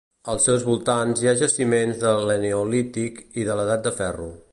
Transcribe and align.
Als 0.31 0.45
seus 0.47 0.63
voltants 0.69 1.21
hi 1.25 1.29
ha 1.31 1.35
jaciments 1.41 2.01
de 2.05 2.13
l'eneolític 2.29 3.21
i 3.43 3.47
de 3.51 3.59
l'Edat 3.61 3.85
de 3.89 3.93
Ferro. 4.01 4.31